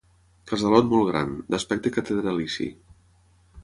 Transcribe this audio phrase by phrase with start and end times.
[0.51, 2.71] Casalot molt gran, d'aspecte catedralici.